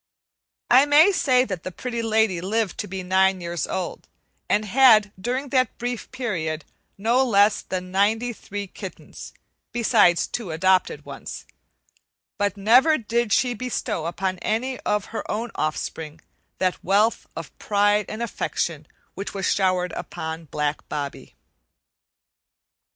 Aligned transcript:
I 0.71 0.87
may 0.87 1.11
say 1.11 1.45
that 1.45 1.61
the 1.61 1.71
Pretty 1.71 2.01
Lady 2.01 2.41
lived 2.41 2.79
to 2.79 2.87
be 2.87 3.03
nine 3.03 3.39
years 3.39 3.67
old, 3.67 4.07
and 4.49 4.65
had, 4.65 5.11
during 5.21 5.49
that 5.49 5.77
brief 5.77 6.11
period, 6.11 6.65
no 6.97 7.23
less 7.23 7.61
than 7.61 7.91
ninety 7.91 8.33
three 8.33 8.65
kittens, 8.65 9.31
besides 9.71 10.25
two 10.25 10.49
adopted 10.49 11.05
ones; 11.05 11.45
but 12.39 12.57
never 12.57 12.97
did 12.97 13.31
she 13.31 13.53
bestow 13.53 14.07
upon 14.07 14.39
any 14.39 14.79
of 14.79 15.05
her 15.13 15.23
own 15.29 15.51
offspring 15.53 16.19
that 16.57 16.83
wealth 16.83 17.27
of 17.35 17.55
pride 17.59 18.07
and 18.09 18.23
affection 18.23 18.87
which 19.13 19.35
was 19.35 19.51
showered 19.51 19.91
upon 19.91 20.45
black 20.45 20.89
Bobbie. 20.89 21.35